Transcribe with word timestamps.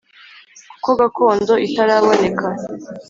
Kuko 0.73 0.89
gakondo 0.99 1.53
itaraboneka. 1.67 2.47